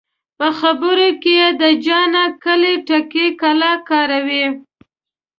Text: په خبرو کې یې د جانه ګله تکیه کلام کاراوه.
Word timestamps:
په 0.39 0.47
خبرو 0.59 1.09
کې 1.21 1.33
یې 1.39 1.47
د 1.61 1.63
جانه 1.85 2.23
ګله 2.43 2.73
تکیه 2.87 3.27
کلام 3.41 3.77
کاراوه. 3.89 4.45